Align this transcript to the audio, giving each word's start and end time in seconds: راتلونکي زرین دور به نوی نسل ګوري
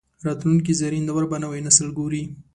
راتلونکي 0.25 0.73
زرین 0.81 1.03
دور 1.09 1.23
به 1.31 1.37
نوی 1.43 1.59
نسل 1.67 1.87
ګوري 1.97 2.23